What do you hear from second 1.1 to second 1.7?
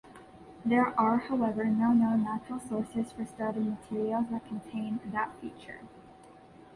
however